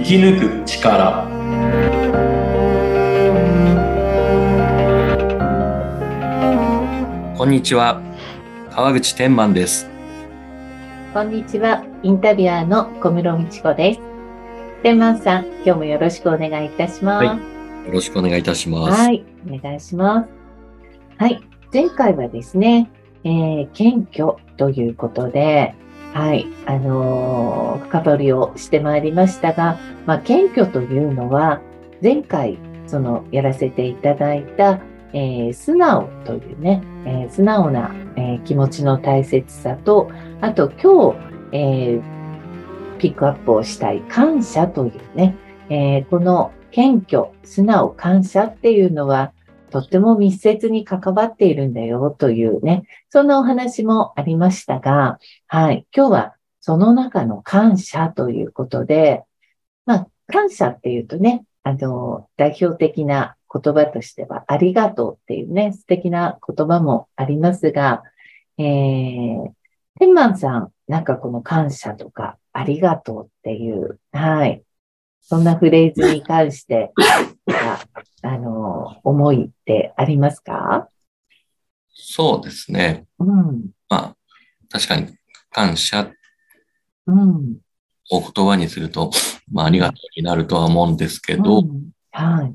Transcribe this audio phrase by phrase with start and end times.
[0.00, 1.28] 生き抜く力
[7.36, 8.00] こんにちは
[8.70, 9.86] 川口天満です
[11.12, 11.84] こんにちは。
[12.02, 14.00] インタビュアーの小室美智子です。
[14.82, 17.26] 天満さん、今日もよろしくお願いいたします。
[17.26, 20.28] はよろしくお願いいたします、はい、お願いします。
[21.18, 21.42] はい、
[21.72, 22.90] 前回はですね、
[23.24, 25.74] えー、謙虚ということで、
[26.12, 31.60] はい、あのー深掘りをしてまいりましたが、まあ、謙虚というのは、
[32.02, 34.80] 前回、その、やらせていただいた、
[35.12, 40.10] えー素直というね、えー素直な、え気持ちの大切さと、
[40.40, 42.00] あと今日、え
[42.98, 45.36] ピックアップをしたい感謝というね、
[45.68, 49.32] えこの謙虚、素直、感謝っていうのは、
[49.70, 59.24] とっても密接に関わっているんだよというね、そんなお話もありましたが、はい、今日はその中の感謝ということで、
[59.86, 68.02] まあ、感謝っていうとね、あの、代表的な言葉としては、ありがとうっていうね、素敵な言葉もありますが、
[68.58, 69.50] えー、
[69.98, 74.62] 天満さん、なんかこの感謝とか、ありがとうっていう、はい。
[75.22, 76.92] そんなフレーズに関して、
[77.48, 77.84] あ
[78.22, 80.88] あの、思いってありますか？
[81.92, 83.70] そうですねうん。
[83.88, 84.16] まあ
[84.70, 85.14] 確かに
[85.50, 86.10] 感謝
[87.06, 87.58] うん。
[88.10, 89.10] を言葉にすると、
[89.52, 92.54] まあ、ありがとうになるとは思うんですけど、うんはい。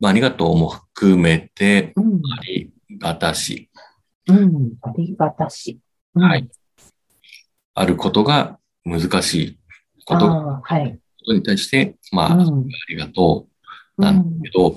[0.00, 2.22] まあ、ありがとうも含めて、うん。
[2.38, 3.68] ありがたし、
[4.28, 4.72] うん。
[4.80, 5.78] ありがたし。
[6.14, 6.48] うんはい。
[7.74, 9.58] あることが難しい
[10.04, 10.98] ことああ、はい。
[11.22, 12.68] ことに対して、まあ、あうん。
[12.88, 13.46] りがと
[13.98, 14.76] うなんだけど、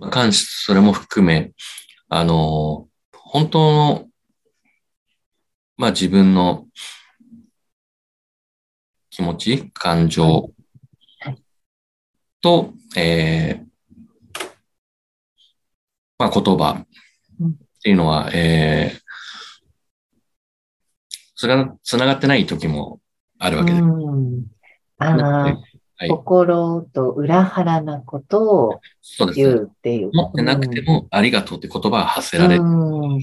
[0.00, 1.52] まあ感謝、それも含め、
[2.08, 4.08] あの、本当の、
[5.76, 6.66] まあ自分の
[9.10, 10.50] 気持ち、感情
[11.20, 11.42] はい。
[12.40, 13.68] と、えー
[16.20, 16.86] まあ言葉っ
[17.82, 18.98] ていうのは、えー
[21.40, 22.98] それが繋がってない時も
[23.38, 23.78] あるわけで。
[23.78, 23.84] す。
[26.06, 28.80] 心と裏腹なことを。
[29.34, 30.10] 言うっていう。
[30.12, 32.62] 持ってなくても、ありがとうって言葉は発せられる。
[32.62, 33.20] うん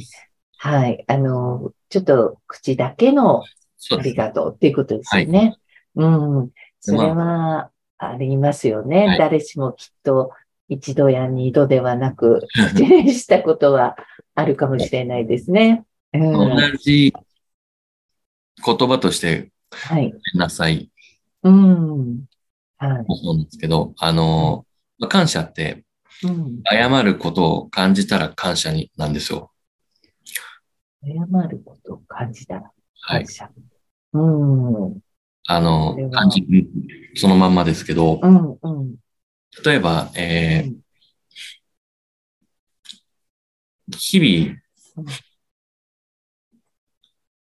[0.58, 1.04] はい。
[1.08, 5.56] あの、ちょっと口だけのありがとうっていうことですよね。
[5.96, 6.50] うん。
[6.80, 9.08] それはありますよね。
[9.08, 10.32] はい誰しもきっと
[10.68, 12.42] 一度や二度ではなく、
[12.74, 13.96] 口 にしたことは
[14.34, 15.86] あるかもしれないですね。
[16.14, 16.32] うん。
[16.32, 17.14] 同じ
[18.66, 20.14] 言葉として、はい。
[20.34, 20.90] なさい
[21.44, 22.26] うん。
[22.78, 23.06] はい。
[23.06, 24.66] もそうなんですけど、あの、
[25.00, 25.84] まあ感謝って、
[26.24, 26.62] うん。
[26.70, 29.52] 謝ることを感じたら感謝になんですよ。
[31.04, 32.72] 謝ることを感じたら
[33.02, 33.34] はい感。
[33.34, 33.52] 謝。
[34.14, 35.00] うん。
[35.48, 36.46] あの感じ、
[37.16, 38.58] そのまんまですけど、うん。
[38.62, 38.96] うん。
[39.64, 40.86] 例えば、えー
[43.98, 44.58] 日々
[44.98, 45.06] うん、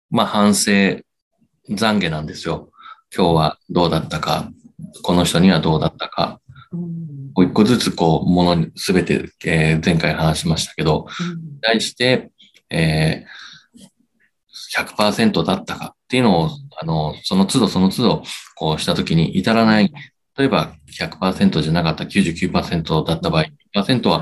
[0.09, 2.71] まあ反省、懺悔なんですよ。
[3.15, 4.51] 今日はどうだったか、
[5.03, 6.39] この人にはどうだったか、
[6.71, 7.33] うん。
[7.33, 11.59] こう一個ずつこう、ものにすべて、えー前回話しましたけど、うん。
[11.61, 12.31] 対して、
[12.69, 16.49] えー、100%だったかっていうのを、
[16.79, 18.23] あの、その都度その都度、
[18.55, 19.91] こうしたときに至らない、
[20.37, 24.21] 例えば100%じゃなかった99%だった場合、100%は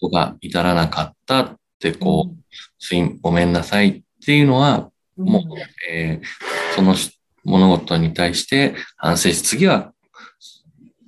[0.00, 2.36] ここが至らなかったって、こう、
[2.78, 5.42] すい、ごめんなさいっていうのは、もう、
[5.90, 9.92] えーそのし物事に対して反省し、次は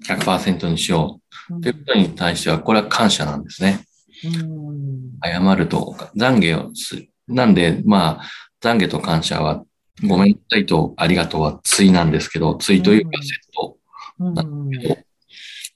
[0.09, 1.21] 100%にしよ
[1.51, 3.85] ううということに対しては、これは感謝なんですね。
[4.25, 5.19] うん。
[5.23, 7.09] 謝ると、懺悔をする。
[7.29, 8.23] なんで、まあ、
[8.61, 9.65] 懺悔と感謝は、
[10.07, 13.79] ごめんなさいとありがとうは対なんですけど、対というかうんセット。
[14.21, 14.35] うん。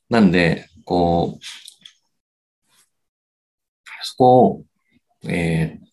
[0.09, 1.45] なんで、こう、
[4.03, 4.65] そこを、
[5.29, 5.87] えー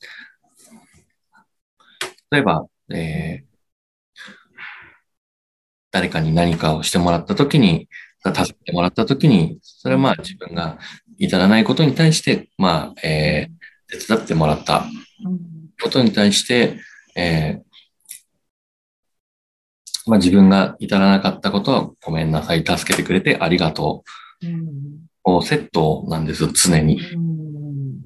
[2.31, 3.53] 例えば、えー
[5.91, 7.87] 誰かに何かをしてもらったときに、
[8.23, 10.77] 助けてもらったときに、それはまあ自分が
[11.17, 13.53] 至らないことに対して、まあ、えー
[13.99, 14.87] 手伝ってもらった
[15.25, 15.39] うん
[15.81, 16.79] ことに対して、
[17.15, 17.63] えー
[20.05, 24.03] まあ自分が至らなかったことはごめんなさい、助けてくれてありがと
[24.41, 24.47] う。
[24.47, 25.05] うん。
[25.21, 26.99] こうセットなんですよ、常に。
[26.99, 28.01] うん。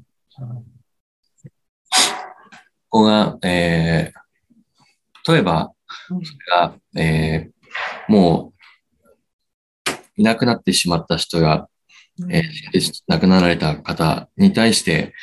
[2.89, 5.71] ここが、えー、例えば、
[6.11, 8.56] うんそれが、えーもう、
[10.17, 11.69] いなくなってしまった人が、
[12.29, 15.13] えー亡くなられた方に対して、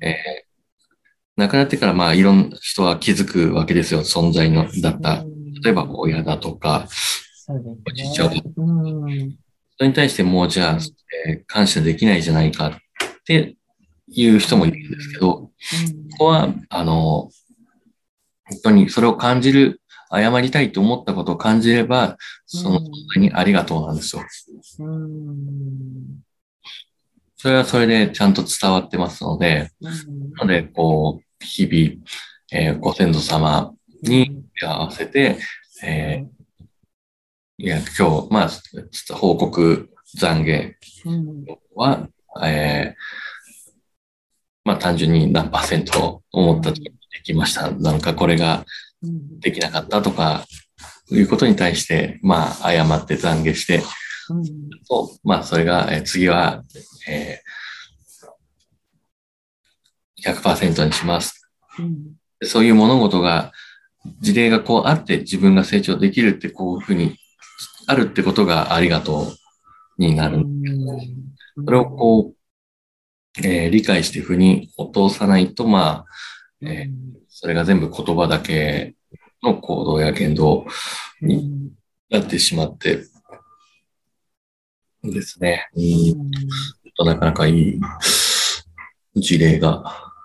[0.00, 0.14] えー
[1.36, 5.24] 亡くなってから、まあ、いろんな人は気づくわけですよ、存在の、だった。
[5.64, 6.86] 例えば、親だとか、
[7.32, 8.30] そうです落ちちゃん。
[8.34, 10.78] それに対してもうじゃあ、
[11.26, 12.76] えー感謝できないじゃないかっ
[13.24, 13.56] て
[14.08, 15.50] いう人もいるんですけど、こ
[16.18, 17.30] こは、あの、
[18.44, 19.79] 本当にそれを感じる、
[20.10, 22.16] 謝りたいと思ったことを感じれば、
[22.46, 24.22] その、うん本当にありがとうなんですよ。
[24.80, 26.20] うん。
[27.36, 30.32] それはそれでちゃんと伝わってますので、うん。
[30.32, 32.04] なので、こう、日々、
[32.52, 33.72] えーご先祖様
[34.02, 35.38] に合わせて、
[35.82, 36.40] えー
[37.62, 38.50] いや、今日、まあ、
[39.14, 40.74] 報告懺悔
[41.04, 41.44] うん。
[41.74, 42.08] は、
[42.42, 43.00] えー
[44.64, 47.70] まあ単純に何パーセント思った時にできました。
[47.70, 48.64] なんかこれがうん。
[49.02, 50.44] できなかったとか、
[51.12, 53.82] いうことに対して、まあ謝って懺悔して、
[55.24, 56.62] まあそれが、えー次は、
[57.08, 57.60] えー
[60.22, 61.50] 100%にします。
[62.42, 63.52] そういう物事が、
[64.20, 67.16] 事例がこうあって自分が成長できるってこういうふうに
[67.86, 69.28] あるってことがありがと
[69.98, 70.44] うになる。
[71.64, 76.04] それをこう、えー理解して腑に落とさないと、ま
[76.62, 78.94] あ、えーそれが全部言葉だけ
[79.42, 80.66] の行動や言動
[81.22, 81.70] にん。
[82.10, 83.02] なってしまって、
[85.02, 85.70] ですね。
[85.74, 86.30] うん
[86.98, 87.80] となかなかいい
[89.14, 89.82] 事例が。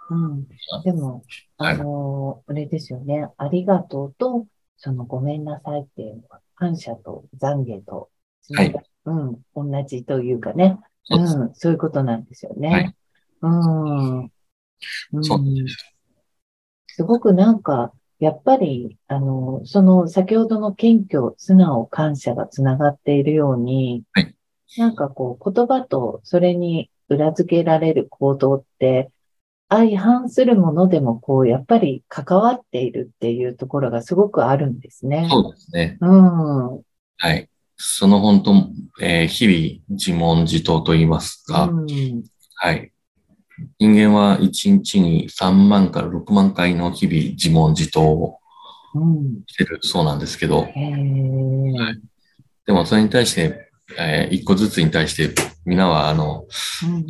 [0.09, 0.45] うん。
[0.83, 1.23] でも、
[1.57, 3.29] はいあの、あれですよね。
[3.38, 4.45] ありがとうと、
[4.75, 8.09] そのごめんなさいっていうのは、感謝と懺悔と、
[8.56, 8.75] はい
[9.06, 10.77] うん、同じというかね。
[11.06, 12.69] そうん、そういうことなんですよね。
[12.69, 12.95] はい
[13.41, 14.19] うん。
[14.19, 14.31] うん
[15.21, 15.94] そうなんです
[16.95, 24.33] すごくなんか、やっぱり、あの、その先ほどの謙虚、素直、感謝がつながっているように、はい
[24.77, 29.12] なんかこう、言葉とそれに裏付けられる行動って、
[29.68, 35.27] 相反するものでも、こう、やっぱり関わっているっていうところがすごくあるんですね。
[35.30, 35.98] そうですね。
[36.00, 36.75] うん。
[36.75, 36.81] うん。
[37.18, 37.50] はい。
[37.75, 38.53] その本当、
[39.01, 41.69] えー日々自問自答と言いますか、
[42.56, 42.94] はい。
[43.79, 48.39] 人間は1日に3万から6万回の日々自問自答を
[48.95, 49.43] うん。
[49.47, 51.73] してるそうなんですけど、へえ。
[52.65, 55.33] でもそれに対して、えー一個ずつに対して、
[55.65, 56.45] 皆はあの、
[56.83, 57.05] うん。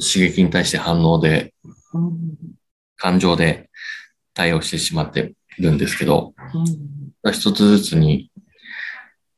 [0.00, 1.54] 刺激に対して反応で、
[1.92, 2.36] うん。
[2.96, 3.68] 感情で
[4.32, 6.34] 対応してしまってるんですけど、
[7.24, 7.32] うん。
[7.32, 8.30] 一つずつに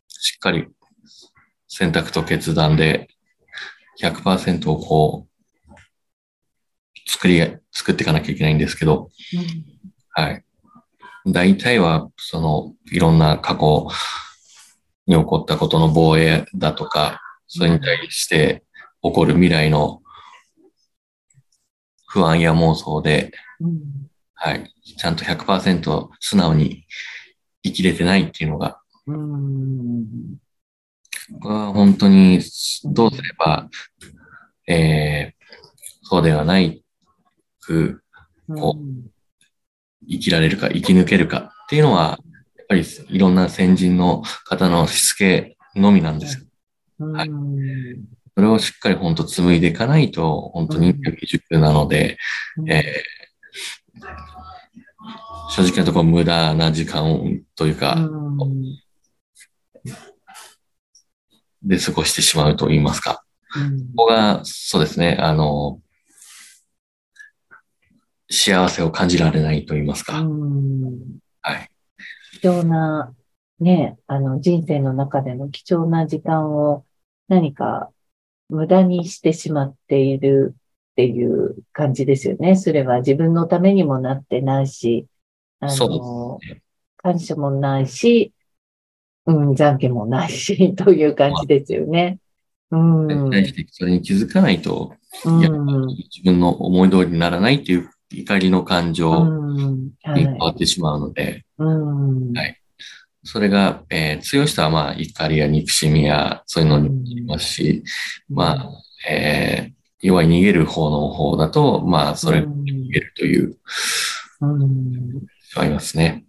[0.08, 0.68] しっかり
[1.66, 3.08] 選択と決断で
[4.00, 5.33] 100%をこう、
[7.24, 9.08] 作り、作っていかなきゃいけないんですけど、
[10.10, 10.44] はい。
[11.26, 13.88] 大体は、その、いろんな過去
[15.06, 18.62] に起こったことの防衛だとか、それに対して
[19.02, 20.02] 起こる未来の
[22.06, 23.80] 不安や妄想で、うん。
[24.34, 24.70] はい。
[24.98, 26.84] ちゃんと100%素直に
[27.62, 30.04] 生きれてないっていうのが、うん。
[31.30, 32.40] 僕は本当に
[32.84, 33.70] どうすれば、
[34.68, 35.44] えー、
[36.02, 36.83] そうではない
[37.64, 38.02] く
[38.48, 38.76] こ
[40.08, 42.18] 生きられるか、生き抜けるかっていうのは、
[42.56, 46.46] やっぱりいろんな先人の方のしつけのみなんです。
[46.98, 47.12] うん。
[47.12, 47.30] はい
[48.36, 52.18] それをしっかり本当紡いでいかないと、本当に未熟なので、
[52.68, 53.14] えー
[55.50, 58.78] 正直なところ無駄な時間というか、うん
[61.62, 63.24] で過ごしてしまうと言いますか。
[63.56, 65.80] うんここが、そうですね、あの、
[68.34, 70.20] 幸せを感じられないと言いますか。
[70.20, 71.70] うんはい。
[72.40, 73.14] 貴重な、
[73.60, 76.84] ね、あの人生の中での貴重な時間を
[77.28, 77.90] 何か
[78.48, 82.56] 無駄にしてしまっているっていう感じですよね。
[82.56, 85.06] それは自分のためにもなってないし、
[85.60, 86.62] あの、ね。
[86.96, 88.32] 感謝もないし、
[89.26, 92.18] うん、懺悔もないし、 という感じですよね。
[92.70, 93.08] うん。
[93.08, 95.86] それに対してそれに気づかないと、うん。
[95.86, 102.32] 自分の思い通りにならないっていう怒りの感情にい変わってしまうので、うん。
[102.32, 102.60] はい
[103.26, 107.82] それが、えー強い人はまあ怒りや憎しみやそういうのにもいますし、
[108.28, 108.70] まあ、
[109.08, 113.56] えー弱い逃げる方の方だと、まあ、それが逃げるという、
[114.42, 115.22] うん。
[115.48, 116.26] 人はいますね。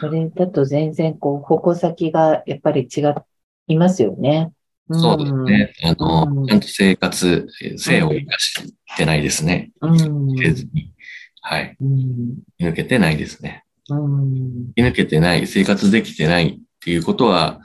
[0.00, 3.02] それだと全然こう、矛先がやっぱり違
[3.66, 4.52] いますよね。
[4.90, 5.72] そうですね。
[5.84, 9.70] あうんの、ちゃんと生活、えー性を生かしてないですね。
[9.80, 10.36] うん。
[10.38, 10.92] せずに。
[11.40, 11.76] はい。
[12.60, 13.64] 抜けてないですね。
[13.88, 14.72] うん。
[14.76, 17.60] 抜けてない、生活できてないっていうことは、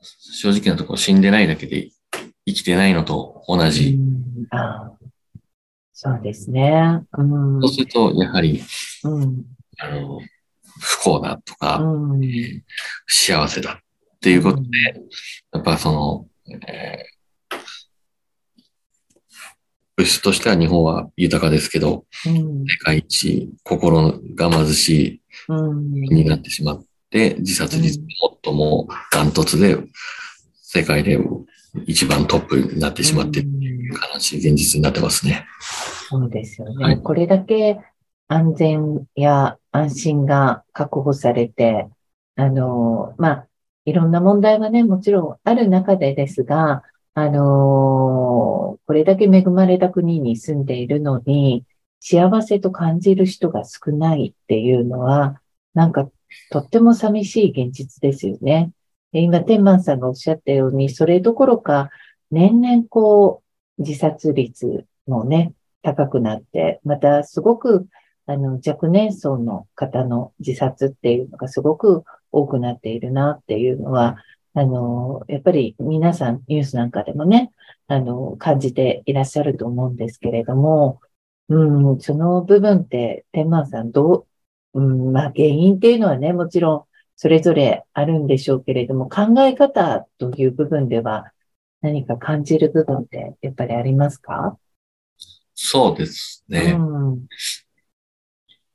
[0.00, 1.90] 正直なところ死んでないだけで
[2.46, 3.94] 生きてないのと同じ。
[3.94, 4.92] うんああ
[5.94, 7.04] そうですね。
[7.16, 7.60] うん。
[7.60, 8.60] そうすると、やはり、
[9.04, 9.44] うん。
[9.78, 10.18] あの、
[10.80, 12.20] 不幸だとか、うん。
[13.06, 13.78] 幸せだっっ
[14.22, 14.68] ていうことで、
[15.52, 16.26] やっぱその、
[16.68, 17.22] えー
[19.96, 22.64] 物質としては日本は豊かですけど、うん。
[22.66, 28.06] 世界一心が貧しいになってしまって、自殺率も
[28.42, 29.76] 最もダントツで、
[30.62, 31.18] 世界で
[31.86, 33.50] 一番トップになってしまっている
[34.14, 35.46] 悲しい現実になってますね。
[36.08, 36.84] そうですよね。
[36.84, 37.02] はい。
[37.02, 37.78] これだけ
[38.28, 41.88] 安全や安心が確保されて、
[42.36, 43.46] あの、まあ、
[43.84, 46.82] いろんな問題はね、もちろんある中でですが、
[47.14, 51.64] あの、これだけ恵まれた国に住んでいるのに、
[52.00, 55.40] 幸せと感じる人が少ないっていうのは、
[55.74, 56.08] なんか
[56.50, 58.72] とっても寂しい現実ですよね。
[59.12, 61.90] 今、天満さんがおっしゃったように、それどころか、
[62.30, 63.42] 年々こ
[63.78, 67.86] う、自殺率もね、高くなって、またすごく、
[68.26, 74.16] あの、若年層の方の自殺っていうのがすごく多くなっているなっていうのは、
[74.54, 77.52] あの、やっぱり皆さんニュースなんかでもね、
[77.86, 81.00] あの、感じていらっしゃると思うんですけれども、
[81.48, 84.26] うん、その部分って、天満さんど
[84.74, 86.84] う、うん、まあ原因っていうのはね、もちろん
[87.16, 91.32] それぞれあるんでしょうけれども、考え方という部分では
[91.82, 94.56] 何か感じる部分ってやっぱりありますか？
[95.54, 96.74] そうですね。
[96.78, 96.82] う
[97.14, 97.26] ん。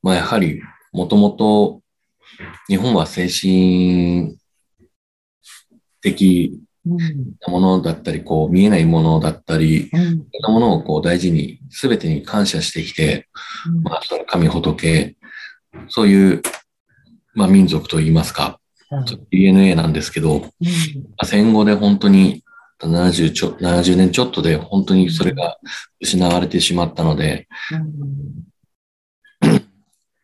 [0.02, 0.60] まあやはり、
[0.92, 1.82] もともと
[2.68, 4.36] 日本は精神
[6.00, 7.34] 的うん。
[7.46, 10.00] なものだったり、こう見えないものだったり、うん。
[10.00, 13.28] いろんなものをこう大事に、すべてに感謝してきて、
[13.82, 15.16] まあ、その神仏、
[15.88, 16.42] そういう、
[17.34, 18.58] まあ民族といいますか、
[18.90, 19.04] うん。
[19.30, 20.46] DNA なんですけど、ま
[21.18, 22.42] あ戦後で本当に
[22.80, 25.58] 70ちょ、70年ちょっとで本当にそれが
[26.00, 27.48] 失われてしまったので、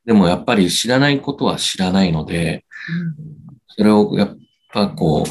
[0.04, 2.64] でもやっぱり知らないことは知らないので、
[3.68, 4.36] それをやっ
[4.72, 5.30] ぱこう、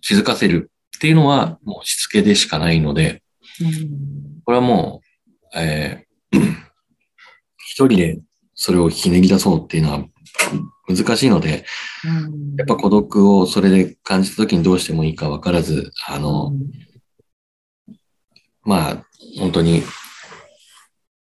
[0.00, 3.22] 気づかせるっていうのはもうしつけでしかないので、
[4.44, 5.00] これはも
[5.54, 6.12] う、えー
[7.72, 8.20] 一人で
[8.54, 10.04] それをひねり出そうっていうのは
[10.86, 11.64] 難しいので、
[12.58, 16.52] やっぱ孤独をそれで感じた時にどうしてもいいかわからず、あの、
[18.62, 19.06] まあ、
[19.38, 19.82] 本当に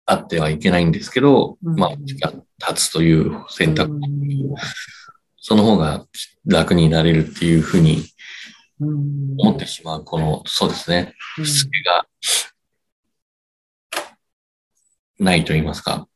[0.04, 1.76] あってはいけないんですけど、うん。
[1.76, 3.98] まあ、時間経つという選択、
[5.36, 6.06] その方が
[6.44, 8.04] 楽になれるっていうふうに
[8.80, 12.06] 思ってしまう、この、そうですね、しつけが
[15.18, 16.08] ないと言いますか、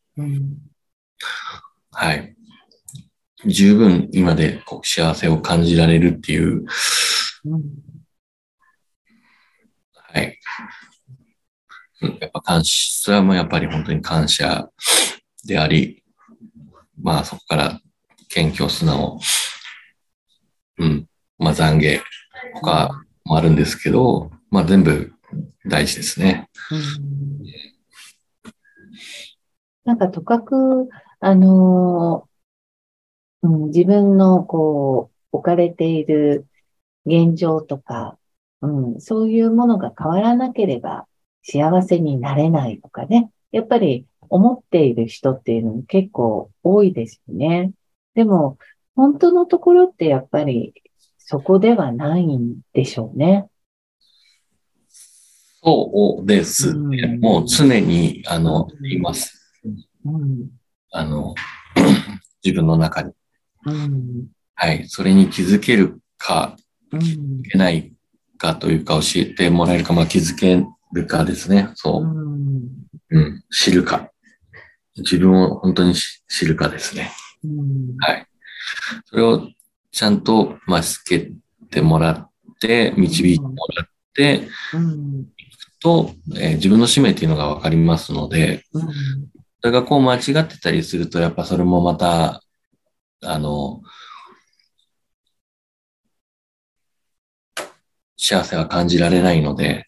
[1.92, 2.34] はい。
[3.44, 6.64] 十分今でこう幸せを感じられるっていう、
[9.92, 10.38] はい。
[12.00, 14.68] やっぱ感謝、それはもうやっぱり本当に感謝
[15.46, 16.02] であり、
[17.00, 17.80] まあそこから
[18.28, 19.20] 謙虚、素直、
[20.78, 21.06] うん、
[21.38, 22.00] まあ懺悔
[22.54, 25.12] とかもあるんですけど、まあ全部
[25.66, 26.48] 大事ですね。
[29.84, 30.88] なんかとかく、
[31.20, 32.28] あの
[33.42, 36.46] うん、自分のこう、置かれている
[37.04, 38.18] 現状とか、
[38.62, 41.06] うん、そういうものが変わらなければ
[41.48, 43.30] 幸せになれないとかね。
[43.52, 47.72] やっぱり思っている人っていうのも結構多いですよね。
[48.14, 48.58] でも、
[48.96, 50.74] 本当のところってやっぱり
[51.18, 53.46] そこではないんでしょうね。
[55.62, 56.98] そうですね。
[57.14, 59.54] うんもう常に、あの、うんいます。
[60.04, 60.50] うん。
[60.90, 61.34] あの、
[62.44, 63.12] 自分の中に。
[63.66, 64.26] うん。
[64.54, 64.88] はい。
[64.88, 66.56] それに気づけるか、
[66.92, 67.92] うんいけない
[68.38, 70.64] かというか教えてもらえるか、まあ気づけ
[70.96, 71.70] るかですね。
[71.74, 72.06] そうう。
[72.06, 72.68] ん。
[73.10, 73.44] うん。
[73.50, 74.10] 知るか。
[74.96, 77.12] 自分を本当にし知るかですね。
[77.44, 77.96] うん。
[77.98, 78.26] はい。
[79.06, 79.48] それを
[79.92, 81.32] ちゃんと、まあ、つけ
[81.70, 85.26] てもらって、導いてもらって、うん。
[85.80, 88.82] と、えー自分の使命っていうのがわかりますので、うん。
[89.60, 92.42] それがこう間違ってたりすると、やっぱそれもまた、
[93.22, 93.82] あの、
[98.16, 99.84] 幸せは感じられないので、うん。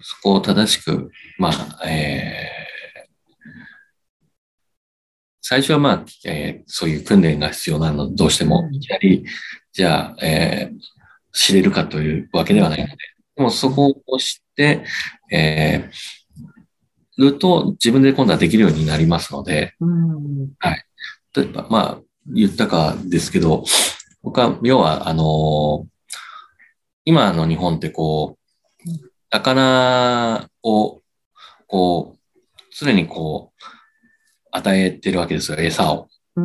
[0.00, 2.64] そこを正しく、まあ、えー
[5.46, 9.24] 最初はまあ、えーそういう訓練が必要なの、どうしても、いきなり、
[9.72, 10.78] じゃあ、えー
[11.34, 12.96] 知れるかというわけではないので、
[13.36, 14.84] でもそこを知って、
[15.30, 20.52] えー、ると自分で今度はできるようになりますので、うん。
[21.36, 23.64] 例えば、まあ、言ったかですけど、
[24.22, 25.86] 僕は、要は、あの
[27.04, 28.88] 今の日本ってこう、
[29.30, 31.02] 魚を、
[31.66, 32.38] こう、
[32.72, 33.64] 常にこう、
[34.50, 36.08] 与えてるわけですよ、餌を。
[36.36, 36.44] うん。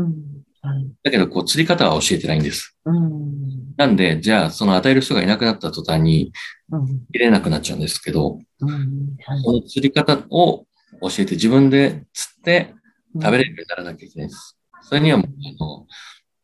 [0.62, 0.92] はい。
[1.04, 2.76] だけど、こう、釣り方は教えてないんです。
[2.86, 3.74] うん。
[3.78, 6.34] なんで、じゃあ、その与える人がいなくなった途端に
[6.72, 6.86] うん。
[6.86, 8.70] 入れなくなっちゃうんですけど、うん。
[8.70, 10.66] はいこの釣り方を
[11.02, 12.74] 教えて自分で釣って
[13.14, 14.58] 食べれるようにならなきゃいけないです。
[14.82, 15.22] それには、あ
[15.64, 15.88] の、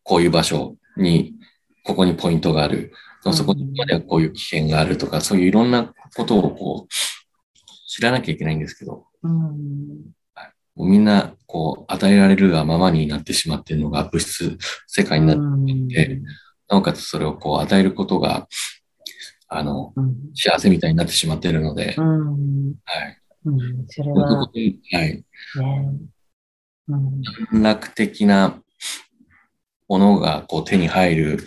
[0.03, 1.33] こういう場所に、
[1.83, 2.93] ここにポイントがある。
[3.33, 6.93] そこまではこういう危険があるとか、そういういろんなことをこう、
[7.87, 9.31] 知らなきゃいけないんですけど、うん。
[10.75, 16.21] もうみんな、こう、与えられるがままになってしまっているのが物質世界になっていて、
[16.67, 18.47] なおかつそれをこう、与えることが、
[19.47, 20.15] あの、うん。
[20.33, 22.73] 幸せみたいになってしまっているので、うん。
[22.83, 23.21] はい。
[23.45, 23.85] うん。
[23.87, 24.51] それははい。
[24.91, 25.23] ね。
[26.89, 27.21] うん。
[27.51, 28.61] 短絡的な
[29.87, 31.37] ものがこう手に入る、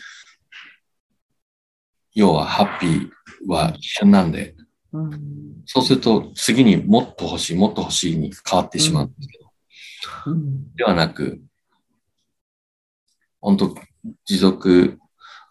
[2.18, 3.10] 要はハッピー
[3.46, 4.56] は一瞬なんで、
[4.92, 5.62] うん。
[5.66, 10.74] そうすると次にもっと欲しい、もっと欲しいに変わってしまうんですけど、うん。
[10.74, 11.40] ではなく、
[13.40, 13.72] 本当
[14.24, 14.98] 持続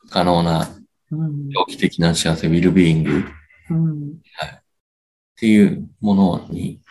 [0.10, 0.68] 可能な。
[1.10, 3.24] 長期的な幸せ、ウィルビーイングっ
[3.70, 4.20] うん。
[5.38, 6.82] ていうものに、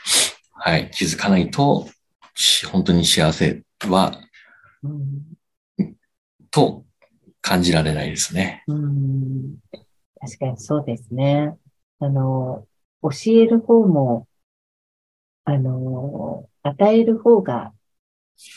[0.53, 1.87] はい、気づかないと、
[2.73, 4.19] 本当に幸せは、
[4.83, 5.37] うん。
[6.51, 6.86] と
[7.47, 8.65] 感じられないですね。
[8.67, 9.59] うん。
[10.21, 11.57] 確かにそうですね。
[12.01, 12.67] あの、
[13.03, 14.27] 教える方も、
[15.45, 17.73] あの、与える方が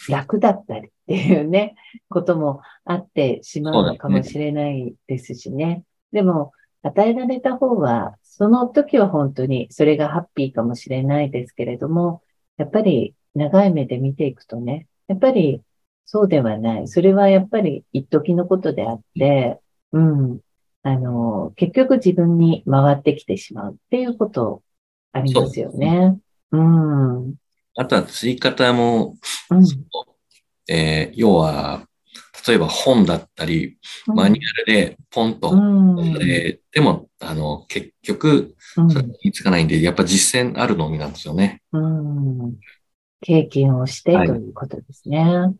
[0.09, 1.75] 楽だったりっていうね、
[2.09, 5.83] こともあってしまうのかもしれないですしね。
[6.11, 12.23] でも、与えられた方は、その時は本当にそれがハッピーかもしれないですけれども、
[12.57, 15.61] やっぱり長い目で見ていくとね、やっぱり
[16.05, 16.87] そうではない。
[16.87, 19.59] それはやっぱり一時のことであって、
[19.91, 20.39] うん。
[20.81, 24.63] あの、結局自分に回ってきてしまうっていうこと
[25.11, 26.17] ありますよね。
[26.51, 27.17] うん。
[27.17, 27.35] うん。
[27.75, 29.17] あとは追い方も、
[30.67, 31.87] えー要は、
[32.47, 35.99] 例えば本だったり、マニュアルでポンと、うん。
[36.21, 41.61] えーでも、あの、結局、うんそれにつかないんで、やっぱ実践あるのみなんですよね。
[41.71, 42.55] うん。
[43.21, 45.53] 経験をしてはいということですね。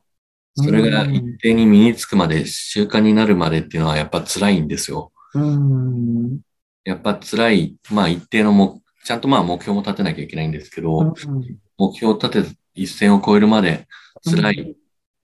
[0.64, 5.12] それが一定に身につくまで、習慣になるまでっていうのはやっぱ辛いんですよ。
[5.34, 6.40] うん。
[6.84, 11.14] やっぱ辛い、まあ一定のも、ちゃんとまあ目標も立てなきゃいけないんですけど、うん。
[11.78, 13.88] 目標を立て、一線を越えるまで
[14.24, 14.76] 辛い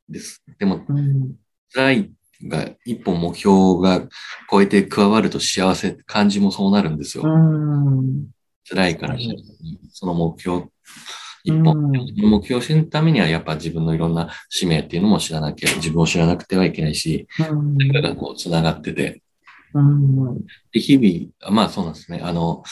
[0.10, 0.43] です。
[0.60, 1.36] でも、うん。
[1.74, 2.12] 辛い
[2.48, 4.08] が一本目標が
[4.50, 7.24] 超えて加わると幸せ感じもそうなるんですよ。
[7.26, 8.28] うん。
[8.67, 9.28] 辛いからはい
[9.91, 10.67] その目標、
[11.45, 17.77] 一本、目標を知るためにはやっぱ自分のいろんな使命っていうのも知らなきゃ、自分を知らなくてはいけないし、うん。
[17.77, 19.21] 何かがこう繋がってて、
[19.73, 20.45] うん。
[20.71, 22.19] で、日々、まあそうなんですね。
[22.23, 22.63] あの、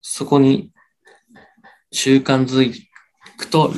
[0.00, 0.72] そこに
[1.92, 2.74] 習慣づ
[3.38, 3.72] くと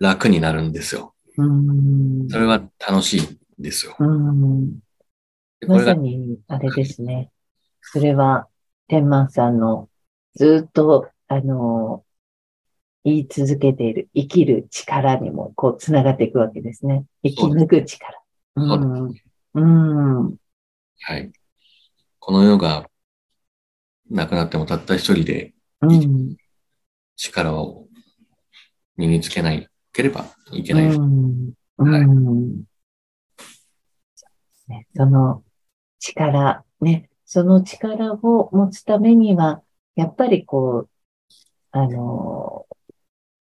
[0.00, 1.14] 楽になるんですよ。
[1.38, 2.28] うん。
[2.28, 3.96] それは楽しいんですよ。
[5.68, 7.30] まさに、あれですね。
[7.82, 8.48] それは、
[8.88, 9.88] 天満さんの
[10.34, 12.03] ずっと、あの、
[13.04, 17.04] 言い続けている生きる力にも、こう、つながっていくわけですね。
[17.22, 18.18] 生き抜く力。
[18.56, 19.14] うん。
[19.54, 20.36] うん。
[21.00, 21.30] はい。
[22.18, 22.88] この世が
[24.10, 26.36] なくなってもたった一人でうん。
[27.16, 27.86] 力を
[28.96, 30.98] 身につけないければいけないです。
[30.98, 31.52] うん。
[31.76, 32.64] はいうん。
[34.68, 35.42] ねその
[35.98, 39.62] 力、ね、その力を持つためには、
[39.96, 40.90] やっぱりこう、
[41.70, 42.66] あの、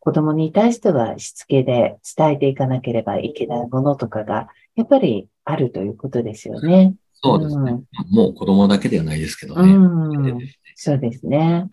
[0.04, 6.96] 子供に対してはしつけで伝えていかなければいけないものとかが、やっぱりあるということですよね。
[7.14, 7.82] そうですね。
[8.12, 9.74] もう子供だけではないですけどうね。
[9.74, 10.40] ん。
[10.76, 11.70] そうですね。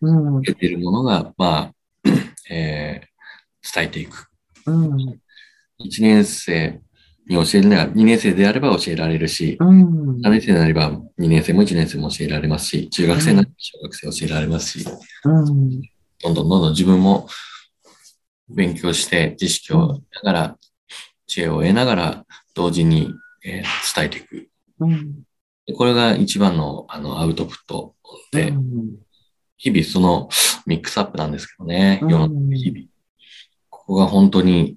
[0.00, 0.36] うん。
[0.38, 1.72] 受けているものが、まあ、
[2.50, 4.30] えー伝えていく。
[4.64, 4.96] うん。
[4.96, 6.80] 1年生
[7.28, 10.20] に教えるなら、2年生であれば教えられるし、うん。
[10.22, 14.88] 3年生になれば2年生も1年生も教えられますし、中学生になれば小学生教えられますし、
[15.24, 15.80] うん。
[16.22, 17.28] どんどんどんどん自分も
[18.48, 20.58] 勉強して知識を得ながら、
[21.26, 24.48] 知恵を得ながら、同時に、えー伝えていく。
[24.80, 25.22] うん。
[25.66, 27.94] でこれが一番のあのアウトプット
[28.32, 28.96] で、うん
[29.58, 30.28] 日々その
[30.66, 32.86] ミックスアップなんですけどね、うん世の日々。
[33.70, 34.76] ここが本当に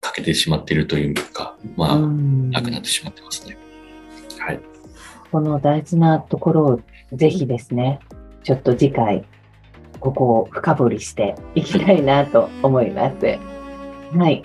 [0.00, 3.58] 欠けてしまっているというか、まあ、うんなくなってしまってますね。
[4.38, 4.60] はい。
[5.30, 6.80] この大事なところを
[7.12, 8.00] ぜひですね、
[8.44, 9.26] ちょっと次回、
[10.00, 13.26] ここを深掘りしていきたいなと思います。
[14.16, 14.44] はい。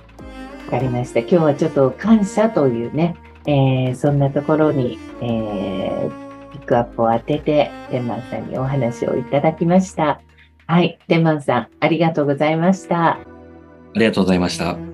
[0.66, 1.20] わかりました。
[1.22, 10.22] 今日はちょっと感謝というね、えーそんなところに、えーピックアップを当てて、天満さんにお話をいただきました。
[10.68, 11.00] はい。
[11.08, 13.14] 天満さん、ありがとうございました。
[13.14, 13.20] あ
[13.96, 14.93] りがとうございました。